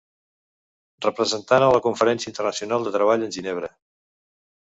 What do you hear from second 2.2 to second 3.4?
Internacional de Treball en